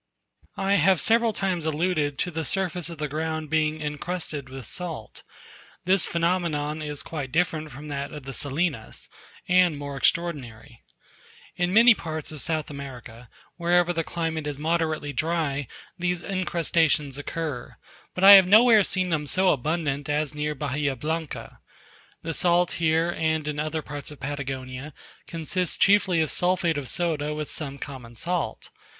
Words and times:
I 0.57 0.77
have 0.77 0.99
several 0.99 1.31
times 1.31 1.63
alluded 1.67 2.17
to 2.17 2.31
the 2.31 2.43
surface 2.43 2.89
of 2.89 2.97
the 2.97 3.07
ground 3.07 3.51
being 3.51 3.79
incrusted 3.79 4.49
with 4.49 4.65
salt. 4.65 5.21
This 5.85 6.07
phenomenon 6.07 6.81
is 6.81 7.03
quite 7.03 7.31
different 7.31 7.69
from 7.69 7.87
that 7.89 8.11
of 8.11 8.23
the 8.23 8.33
salinas, 8.33 9.07
and 9.47 9.77
more 9.77 9.95
extraordinary. 9.95 10.81
In 11.55 11.71
many 11.71 11.93
parts 11.93 12.31
of 12.31 12.41
South 12.41 12.71
America, 12.71 13.29
wherever 13.57 13.93
the 13.93 14.03
climate 14.03 14.47
is 14.47 14.57
moderately 14.57 15.13
dry, 15.13 15.67
these 15.99 16.23
incrustations 16.23 17.19
occur; 17.19 17.75
but 18.15 18.23
I 18.23 18.31
have 18.31 18.47
nowhere 18.47 18.83
seen 18.83 19.11
them 19.11 19.27
so 19.27 19.49
abundant 19.49 20.09
as 20.09 20.33
near 20.33 20.55
Bahia 20.55 20.95
Blanca. 20.95 21.59
The 22.23 22.33
salt 22.33 22.71
here, 22.71 23.11
and 23.15 23.47
in 23.47 23.59
other 23.59 23.83
parts 23.83 24.09
of 24.09 24.19
Patagonia, 24.19 24.95
consists 25.27 25.77
chiefly 25.77 26.21
of 26.21 26.31
sulphate 26.31 26.79
of 26.79 26.89
soda 26.89 27.35
with 27.35 27.51
some 27.51 27.77
common 27.77 28.15
salt. 28.15 28.71